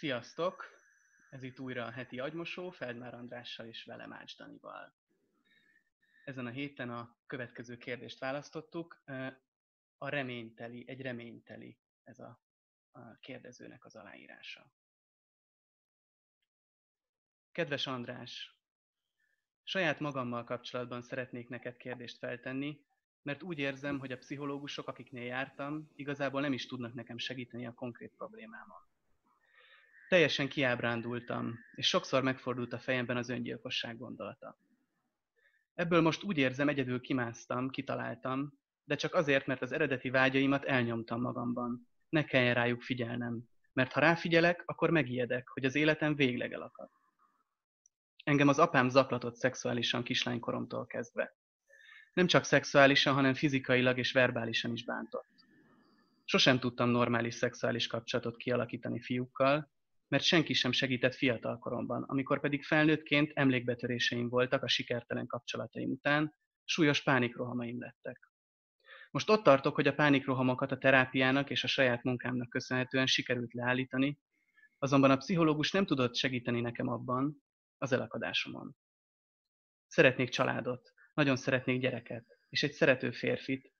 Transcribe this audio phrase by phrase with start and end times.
[0.00, 0.64] Sziasztok!
[1.30, 4.92] Ez itt újra a heti agymosó, Feldmár Andrással és velem Ács Danival.
[6.24, 9.02] Ezen a héten a következő kérdést választottuk.
[9.98, 12.40] A reményteli, egy reményteli ez a,
[12.92, 14.72] a kérdezőnek az aláírása.
[17.52, 18.56] Kedves András,
[19.62, 22.84] saját magammal kapcsolatban szeretnék neked kérdést feltenni,
[23.22, 27.74] mert úgy érzem, hogy a pszichológusok, akiknél jártam, igazából nem is tudnak nekem segíteni a
[27.74, 28.88] konkrét problémámon.
[30.10, 34.56] Teljesen kiábrándultam, és sokszor megfordult a fejemben az öngyilkosság gondolata.
[35.74, 38.52] Ebből most úgy érzem, egyedül kimásztam, kitaláltam,
[38.84, 41.88] de csak azért, mert az eredeti vágyaimat elnyomtam magamban.
[42.08, 46.88] Ne kelljen rájuk figyelnem, mert ha ráfigyelek, akkor megijedek, hogy az életem végleg elakad.
[48.24, 51.36] Engem az apám zaklatott szexuálisan kislánykoromtól kezdve.
[52.12, 55.46] Nem csak szexuálisan, hanem fizikailag és verbálisan is bántott.
[56.24, 59.70] Sosem tudtam normális szexuális kapcsolatot kialakítani fiúkkal,
[60.10, 67.02] mert senki sem segített fiatalkoromban, amikor pedig felnőttként emlékbetöréseim voltak a sikertelen kapcsolataim után, súlyos
[67.02, 68.30] pánikrohamaim lettek.
[69.10, 74.18] Most ott tartok, hogy a pánikrohamokat a terápiának és a saját munkámnak köszönhetően sikerült leállítani,
[74.78, 77.42] azonban a pszichológus nem tudott segíteni nekem abban,
[77.78, 78.76] az elakadásomon.
[79.86, 83.72] Szeretnék családot, nagyon szeretnék gyereket, és egy szerető férfit,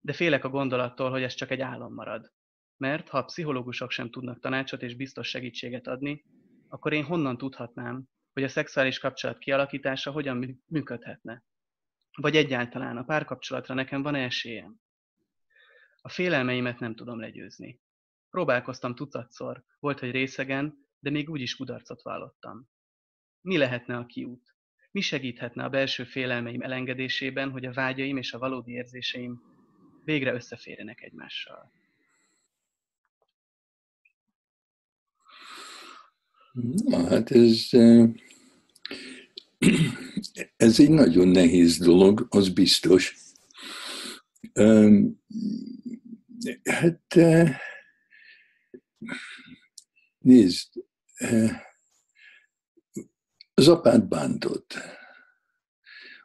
[0.00, 2.32] de félek a gondolattól, hogy ez csak egy álom marad.
[2.78, 6.24] Mert ha a pszichológusok sem tudnak tanácsot és biztos segítséget adni,
[6.68, 11.42] akkor én honnan tudhatnám, hogy a szexuális kapcsolat kialakítása hogyan működhetne?
[12.16, 14.80] Vagy egyáltalán a párkapcsolatra nekem van-e esélyem?
[16.00, 17.80] A félelmeimet nem tudom legyőzni.
[18.30, 22.68] Próbálkoztam tucatszor, volt, hogy részegen, de még úgy is kudarcot vallottam.
[23.40, 24.54] Mi lehetne a kiút?
[24.90, 29.42] Mi segíthetne a belső félelmeim elengedésében, hogy a vágyaim és a valódi érzéseim
[30.04, 31.72] végre összeférjenek egymással?
[37.08, 37.68] Hát ez,
[40.56, 43.16] ez egy nagyon nehéz dolog, az biztos.
[46.64, 47.16] Hát
[50.18, 50.68] nézd,
[53.54, 54.74] az apád bántott.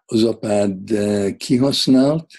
[0.05, 0.93] Az apád
[1.37, 2.31] kihasznált,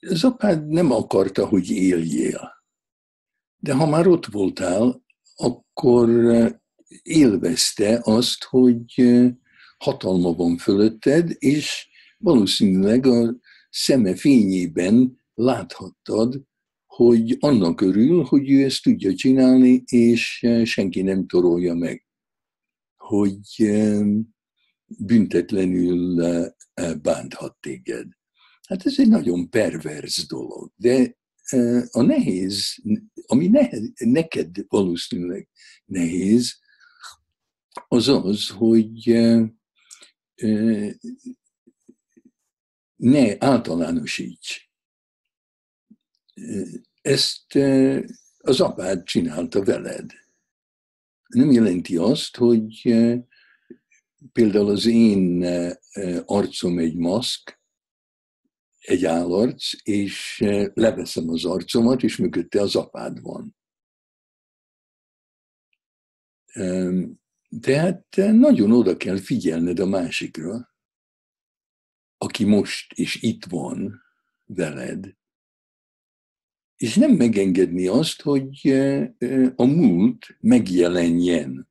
[0.00, 2.57] az apád nem akarta, hogy éljél.
[3.60, 5.04] De ha már ott voltál,
[5.34, 6.08] akkor
[7.02, 9.02] élvezte azt, hogy
[9.78, 13.36] hatalma van fölötted, és valószínűleg a
[13.70, 16.42] szeme fényében láthattad,
[16.86, 22.06] hogy annak örül, hogy ő ezt tudja csinálni, és senki nem torolja meg.
[22.96, 23.72] Hogy
[24.98, 26.22] büntetlenül
[27.02, 28.06] bánthat téged.
[28.68, 31.17] Hát ez egy nagyon perverz dolog, de
[31.90, 32.82] a nehéz,
[33.26, 35.48] ami nehez, neked valószínűleg
[35.84, 36.58] nehéz,
[37.88, 39.18] az az, hogy
[42.96, 44.70] ne általánosíts.
[47.00, 47.54] Ezt
[48.38, 50.12] az apád csinálta veled.
[51.28, 52.82] Nem jelenti azt, hogy
[54.32, 55.42] például az én
[56.24, 57.57] arcom egy maszk,
[58.88, 63.56] egy állarc, és eh, leveszem az arcomat, és mögötte az apád van.
[67.60, 70.74] Tehát nagyon oda kell figyelned a másikra,
[72.16, 74.02] aki most és itt van
[74.44, 75.16] veled,
[76.76, 81.68] és nem megengedni azt, hogy eh, eh, a múlt megjelenjen.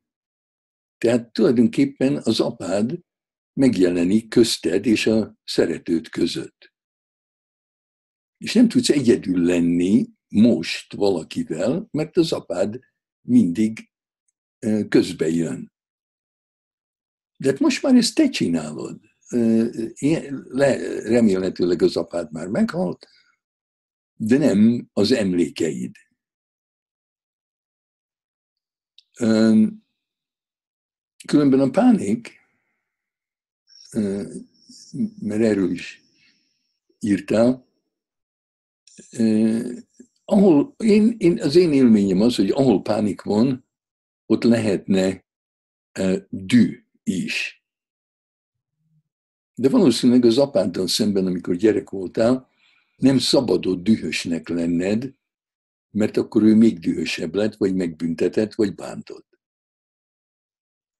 [0.97, 2.99] Tehát tulajdonképpen az apád
[3.53, 6.75] megjelenik közted és a szeretőd között.
[8.37, 12.79] És nem tudsz egyedül lenni most valakivel, mert az apád
[13.21, 13.91] mindig
[14.89, 15.71] közbe jön.
[17.37, 18.99] De hát most már ezt te csinálod.
[21.03, 23.07] remélhetőleg az apád már meghalt,
[24.13, 25.95] de nem az emlékeid.
[31.25, 32.31] Különben a pánik,
[35.19, 36.01] mert erről is
[36.99, 37.66] írtál,
[40.25, 43.65] ahol én, én, az én élményem az, hogy ahol pánik van,
[44.25, 45.25] ott lehetne
[45.91, 47.65] eh, dű is.
[49.55, 52.49] De valószínűleg az apáddal szemben, amikor gyerek voltál,
[52.95, 55.13] nem szabadott dühösnek lenned,
[55.91, 59.39] mert akkor ő még dühösebb lett, vagy megbüntetett, vagy bántott.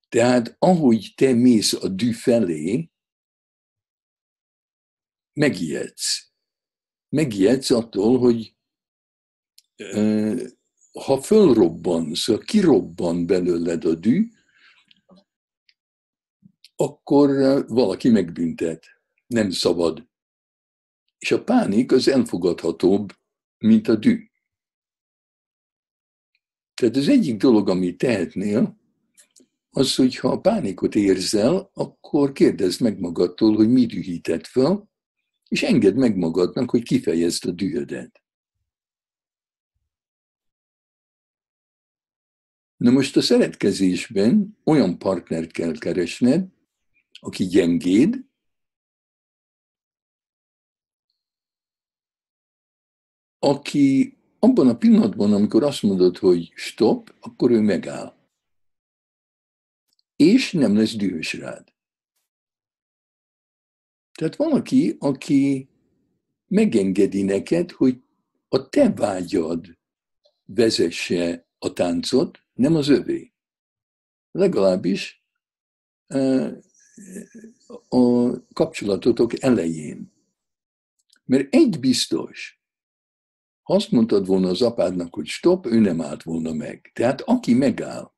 [0.09, 2.89] Tehát ahogy te mész a dű felé,
[5.33, 6.26] megijedsz
[7.09, 8.55] megijedsz attól, hogy
[10.91, 14.27] ha fölrobbansz, ha kirobban belőled a dű,
[16.75, 17.29] akkor
[17.67, 18.85] valaki megbüntet.
[19.27, 20.07] Nem szabad.
[21.17, 23.11] És a pánik az elfogadhatóbb,
[23.57, 24.25] mint a dű.
[26.73, 28.77] Tehát az egyik dolog, amit tehetnél,
[29.69, 34.89] az, hogy ha pánikot érzel, akkor kérdezd meg magadtól, hogy mi dühített fel,
[35.47, 38.21] és engedd meg magadnak, hogy kifejezd a dühödet.
[42.77, 46.47] Na most a szeretkezésben olyan partnert kell keresned,
[47.11, 48.25] aki gyengéd,
[53.39, 58.15] aki abban a pillanatban, amikor azt mondod, hogy stop, akkor ő megáll.
[60.15, 61.76] És nem lesz dühös rád.
[64.17, 65.69] Tehát valaki, aki
[66.47, 68.03] megengedi neked, hogy
[68.47, 69.77] a te vágyad
[70.45, 73.33] vezesse a táncot, nem az övé.
[74.31, 75.23] Legalábbis
[77.87, 80.13] a kapcsolatotok elején.
[81.25, 82.61] Mert egy biztos,
[83.61, 86.91] ha azt mondtad volna az apádnak, hogy stop, ő nem állt volna meg.
[86.93, 88.13] Tehát aki megáll,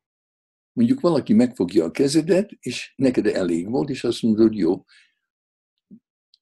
[0.72, 4.84] mondjuk valaki megfogja a kezedet, és neked elég volt, és azt mondod, jó,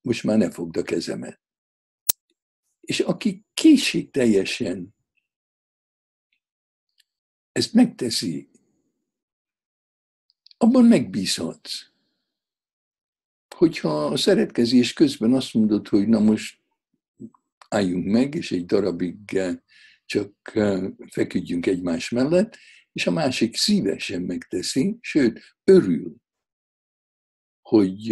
[0.09, 1.41] most már ne fogd a kezemet.
[2.81, 4.95] És aki késik teljesen
[7.53, 8.51] ezt megteszi,
[10.57, 11.87] abban megbízhatsz.
[13.55, 16.61] Hogyha a szeretkezés közben azt mondod, hogy na most
[17.69, 19.41] álljunk meg, és egy darabig
[20.05, 20.33] csak
[21.11, 22.57] feküdjünk egymás mellett,
[22.93, 26.17] és a másik szívesen megteszi, sőt, örül,
[27.63, 28.07] hogy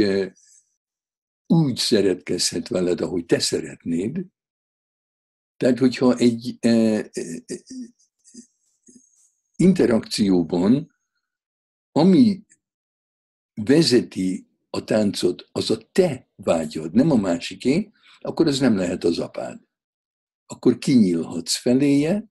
[1.47, 4.27] úgy szeretkezhet veled, ahogy te szeretnéd.
[5.57, 6.59] Tehát, hogyha egy
[9.57, 10.95] interakcióban,
[11.93, 12.45] ami
[13.55, 19.19] vezeti a táncot, az a te vágyad, nem a másiké, akkor ez nem lehet az
[19.19, 19.61] apád.
[20.47, 22.31] Akkor kinyílhatsz feléje,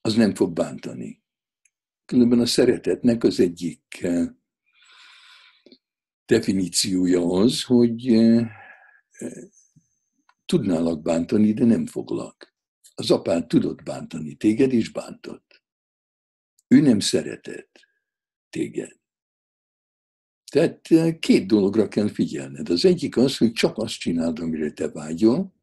[0.00, 1.22] az nem fog bántani.
[2.04, 4.28] Különben a szeretetnek az egyik eh,
[6.26, 8.48] definíciója az, hogy eh,
[9.10, 9.42] eh,
[10.44, 12.54] tudnálak bántani, de nem foglak.
[12.94, 15.62] Az apád tudott bántani téged, és bántott.
[16.68, 17.80] Ő nem szeretett
[18.50, 18.96] téged.
[20.52, 22.68] Tehát eh, két dologra kell figyelned.
[22.68, 25.54] Az egyik az, hogy csak azt csináld, amire te vágyol,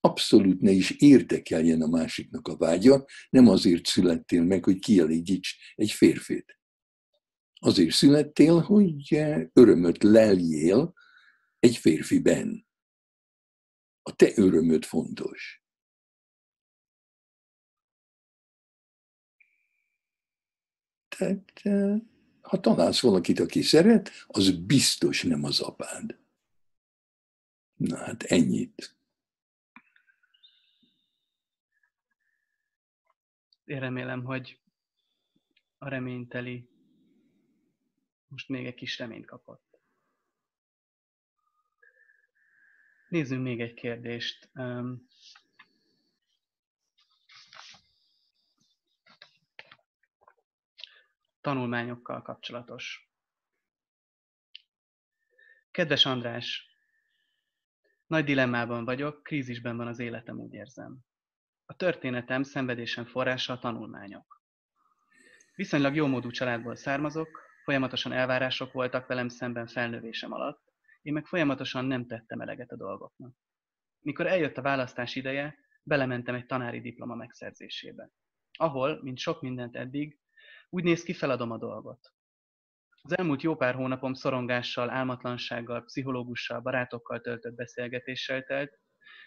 [0.00, 5.90] abszolút ne is érdekeljen a másiknak a vágya, nem azért születtél meg, hogy kielégíts egy
[5.90, 6.57] férfit.
[7.58, 10.94] Azért születtél, hogy eh, örömöt leljél
[11.58, 12.66] egy férfiben.
[14.02, 15.62] A te örömöd fontos.
[21.08, 22.00] Tehát eh,
[22.40, 26.18] ha találsz valakit, aki szeret, az biztos nem az apád.
[27.74, 28.96] Na hát ennyit.
[33.64, 34.60] Én remélem, hogy
[35.78, 36.68] a reményteli
[38.28, 39.78] most még egy kis reményt kapott.
[43.08, 44.50] Nézzünk még egy kérdést.
[51.40, 53.10] tanulmányokkal kapcsolatos.
[55.70, 56.68] Kedves András,
[58.06, 60.98] nagy dilemmában vagyok, krízisben van az életem, úgy érzem.
[61.66, 64.42] A történetem szenvedésen forrása a tanulmányok.
[65.54, 70.62] Viszonylag jómódú családból származok, folyamatosan elvárások voltak velem szemben felnövésem alatt,
[71.02, 73.34] én meg folyamatosan nem tettem eleget a dolgoknak.
[74.00, 78.10] Mikor eljött a választás ideje, belementem egy tanári diploma megszerzésébe,
[78.52, 80.18] ahol, mint sok mindent eddig,
[80.68, 82.12] úgy néz ki, feladom a dolgot.
[83.02, 88.78] Az elmúlt jó pár hónapom szorongással, álmatlansággal, pszichológussal, barátokkal töltött beszélgetéssel telt,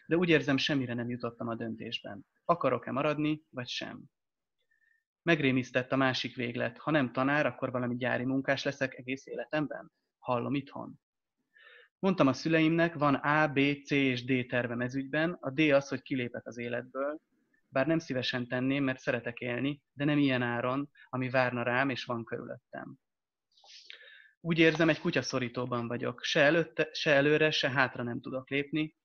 [0.05, 2.25] de úgy érzem, semmire nem jutottam a döntésben.
[2.45, 4.03] Akarok-e maradni, vagy sem?
[5.21, 6.77] Megrémisztett a másik véglet.
[6.77, 9.91] Ha nem tanár, akkor valami gyári munkás leszek egész életemben?
[10.19, 10.99] Hallom itthon.
[11.99, 15.37] Mondtam a szüleimnek, van A, B, C és D tervem ezügyben.
[15.39, 17.19] A D az, hogy kilépek az életből,
[17.67, 22.03] bár nem szívesen tenném, mert szeretek élni, de nem ilyen áron, ami várna rám és
[22.03, 22.97] van körülöttem.
[24.39, 26.23] Úgy érzem, egy kutyaszorítóban vagyok.
[26.23, 28.95] Se, előtte, se előre, se hátra nem tudok lépni.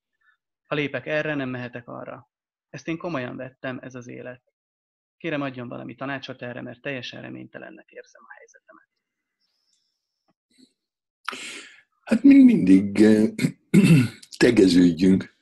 [0.67, 2.31] Ha lépek erre, nem mehetek arra.
[2.71, 4.43] Ezt én komolyan vettem, ez az élet.
[5.17, 8.89] Kérem adjon valami tanácsot erre, mert teljesen reménytelennek érzem a helyzetemet.
[12.01, 13.07] Hát még mindig
[14.39, 15.37] tegeződjünk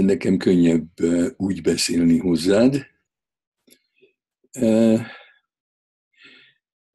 [0.00, 1.00] nekem könnyebb
[1.36, 2.86] úgy beszélni hozzád.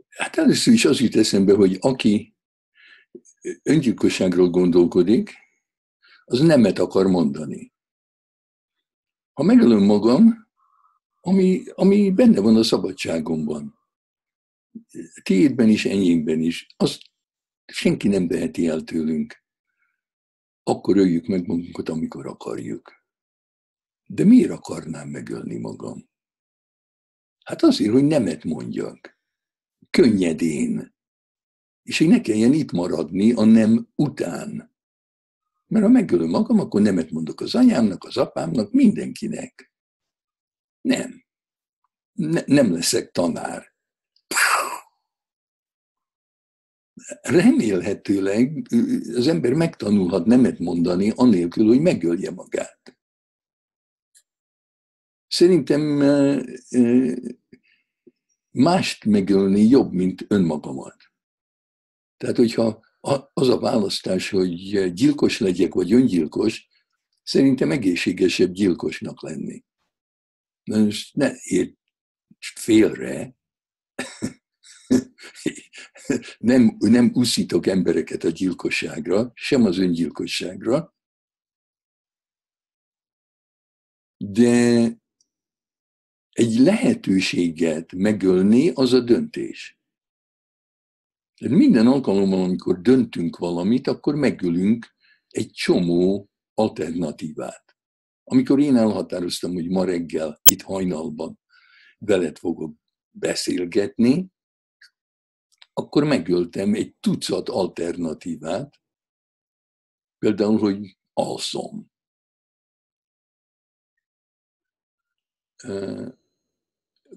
[0.09, 2.35] Hát először is az jut eszembe, hogy aki
[3.63, 5.33] öngyilkosságról gondolkodik,
[6.25, 7.73] az nemet akar mondani.
[9.33, 10.49] Ha megölöm magam,
[11.21, 13.79] ami, ami benne van a szabadságomban,
[15.23, 17.01] tiédben is, enyémben is, azt
[17.65, 19.43] senki nem veheti el tőlünk.
[20.63, 22.91] Akkor öljük meg magunkat, amikor akarjuk.
[24.05, 26.09] De miért akarnám megölni magam?
[27.43, 29.19] Hát azért, hogy nemet mondjak.
[29.89, 30.95] Könnyedén.
[31.83, 34.75] És hogy ne kelljen itt maradni a nem után.
[35.67, 39.70] Mert ha megölöm magam, akkor nemet mondok az anyámnak, az apámnak, mindenkinek.
[42.21, 43.73] Ne, nem leszek tanár.
[47.21, 48.67] remélhetőleg
[49.15, 52.97] az ember megtanulhat nemet mondani, anélkül, hogy megölje magát.
[55.27, 55.81] Szerintem
[58.51, 60.97] mást megölni jobb, mint önmagamat.
[62.17, 62.83] Tehát, hogyha
[63.33, 66.67] az a választás, hogy gyilkos legyek, vagy öngyilkos,
[67.23, 69.63] szerintem egészségesebb gyilkosnak lenni.
[70.63, 71.80] Most ne ért
[72.55, 73.35] félre,
[76.39, 80.95] nem, nem uszítok embereket a gyilkosságra, sem az öngyilkosságra,
[84.17, 84.87] de
[86.31, 89.79] egy lehetőséget megölni az a döntés.
[91.41, 94.87] Minden alkalommal, amikor döntünk valamit, akkor megölünk
[95.27, 97.77] egy csomó alternatívát.
[98.23, 101.39] Amikor én elhatároztam, hogy ma reggel, itt hajnalban
[102.05, 102.75] veled fogok
[103.09, 104.31] beszélgetni,
[105.73, 108.81] akkor megöltem egy tucat alternatívát,
[110.17, 111.91] például, hogy alszom.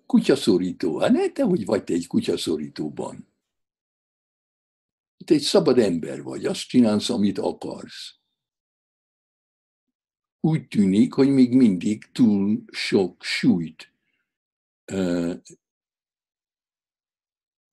[0.07, 0.99] Kutyaszorító.
[0.99, 3.33] Hát ne, te hogy vagy te egy kutyaszorítóban.
[5.25, 8.19] Te egy szabad ember vagy, azt csinálsz, amit akarsz.
[10.41, 13.94] Úgy tűnik, hogy még mindig túl sok súlyt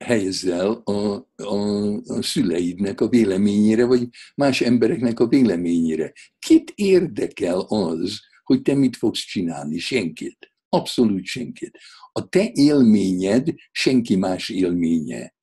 [0.04, 6.14] helyezel a, a, a szüleidnek a véleményére, vagy más embereknek a véleményére.
[6.40, 9.78] Kit érdekel az, hogy te mit fogsz csinálni?
[9.78, 10.52] Senkit.
[10.70, 11.78] Abszolút senkit.
[12.12, 15.36] A te élményed senki más élménye.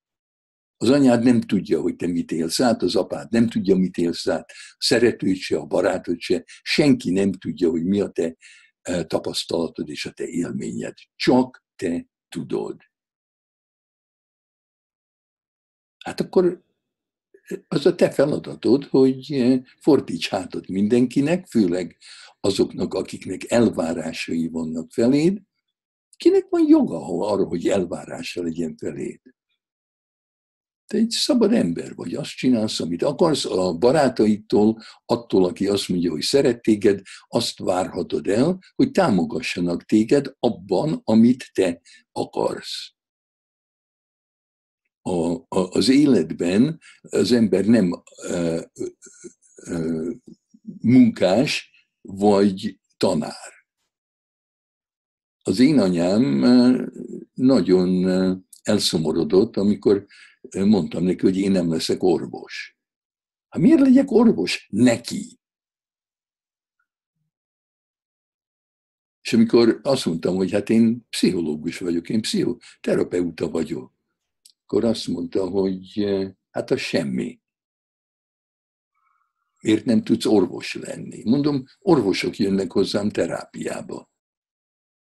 [0.76, 4.28] Az anyád nem tudja, hogy te mit élsz át, az apád nem tudja, mit élsz
[4.28, 8.36] át, a szeretőd se, a barátod se, senki nem tudja, hogy mi a te
[9.06, 10.94] tapasztalatod és a te élményed.
[11.16, 12.88] Csak te tudod.
[16.08, 16.62] hát akkor
[17.68, 21.96] az a te feladatod, hogy eh, fordíts hátat mindenkinek, főleg
[22.40, 25.42] azoknak, akiknek elvárásai vannak feléd,
[26.16, 29.20] kinek van joga arra, hogy elvárása legyen feléd.
[30.88, 36.10] Te egy szabad ember vagy, azt csinálsz, amit akarsz, a barátaitól, attól, aki azt mondja,
[36.10, 41.80] hogy szeret téged, azt várhatod el, hogy támogassanak téged abban, amit te
[42.12, 42.96] akarsz
[45.08, 48.60] a, a, az életben az ember nem ö,
[49.54, 50.10] ö,
[50.80, 53.56] munkás vagy tanár.
[55.42, 56.22] Az én anyám
[57.34, 57.88] nagyon
[58.62, 60.06] elszomorodott, amikor
[60.52, 62.76] mondtam neki, hogy én nem leszek orvos.
[63.48, 64.66] Hát miért legyek orvos?
[64.70, 65.38] Neki.
[69.20, 73.92] És amikor azt mondtam, hogy hát én pszichológus vagyok, én pszichoterapeuta vagyok,
[74.62, 77.40] akkor azt mondta, hogy eh, hát a semmi.
[79.60, 81.22] Miért nem tudsz orvos lenni?
[81.24, 84.10] Mondom, orvosok jönnek hozzám terápiába.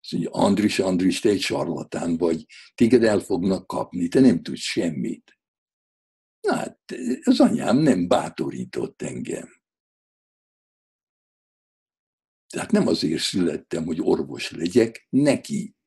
[0.01, 4.59] Azt mondja, Andris, Andris, te egy sarlatán vagy, téged el fognak kapni, te nem tudsz
[4.59, 5.37] semmit.
[6.39, 6.79] Na hát,
[7.23, 9.55] az anyám nem bátorított engem.
[12.47, 15.77] Tehát nem azért születtem, hogy orvos legyek, neki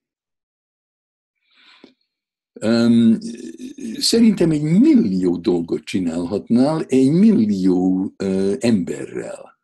[3.99, 8.15] Szerintem egy millió dolgot csinálhatnál egy millió
[8.59, 9.61] emberrel.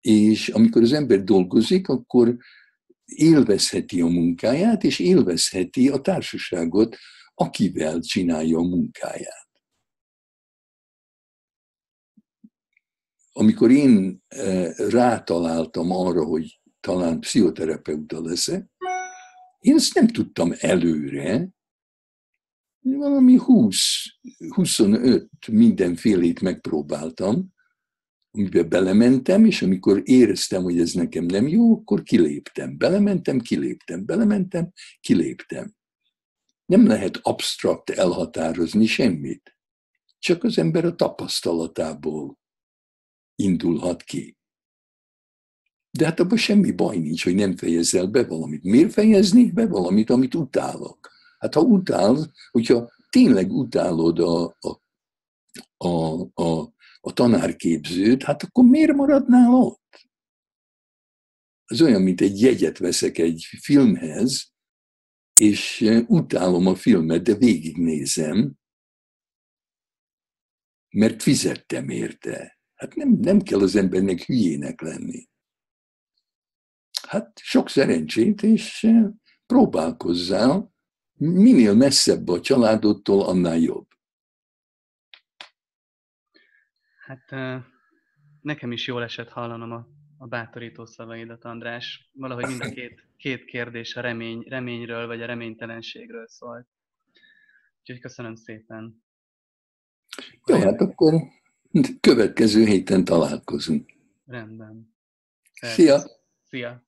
[0.00, 2.36] És amikor az ember dolgozik, akkor
[3.06, 6.96] élvezheti a munkáját, és élvezheti a társaságot,
[7.34, 9.48] akivel csinálja a munkáját.
[13.32, 14.22] Amikor én
[14.76, 18.70] rátaláltam arra, hogy talán pszichoterapeuta leszek,
[19.58, 21.48] én ezt nem tudtam előre,
[22.80, 23.78] valami 20,
[24.48, 27.54] 25 mindenfélét megpróbáltam,
[28.36, 32.78] amiben belementem, és amikor éreztem, hogy ez nekem nem jó, akkor kiléptem.
[32.78, 35.74] Belementem, kiléptem, belementem, kiléptem.
[36.66, 39.56] Nem lehet absztrakt elhatározni semmit.
[40.18, 42.38] Csak az ember a tapasztalatából
[43.34, 44.36] indulhat ki.
[45.90, 48.62] De hát abban semmi baj nincs, hogy nem fejezel be valamit.
[48.62, 51.10] Miért fejeznék be valamit, amit utálok?
[51.38, 54.82] Hát ha utál, hogyha tényleg utálod a, a,
[55.76, 60.08] a, a, a tanárképzőt, hát akkor miért maradnál ott?
[61.64, 64.54] Ez olyan, mint egy jegyet veszek egy filmhez,
[65.34, 68.54] és utálom a filmet, de végignézem,
[70.88, 72.58] mert fizettem érte.
[72.74, 75.28] Hát nem, nem kell az embernek hülyének lenni.
[77.08, 78.86] Hát sok szerencsét, és
[79.46, 80.74] próbálkozzál,
[81.18, 83.86] minél messzebb a családodtól, annál jobb.
[87.06, 87.30] Hát
[88.40, 92.10] nekem is jól esett hallanom a, a bátorító szavaidat, András.
[92.12, 96.66] Valahogy mind a két, két kérdés a remény, reményről, vagy a reménytelenségről szólt.
[97.80, 99.04] Úgyhogy köszönöm szépen.
[100.46, 101.14] Jó, hát akkor
[102.00, 103.92] következő héten találkozunk.
[104.24, 104.94] Rendben.
[105.52, 106.02] Szia!
[106.44, 106.84] Szia!